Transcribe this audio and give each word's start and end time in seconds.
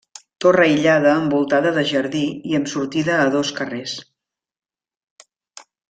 Torre 0.43 0.63
aïllada 0.67 1.11
envoltada 1.23 1.73
de 1.75 1.83
jardí 1.91 2.23
i 2.53 2.57
amb 2.61 2.73
sortida 2.73 3.19
a 3.27 3.29
dos 3.39 3.53
carrers. 3.61 3.95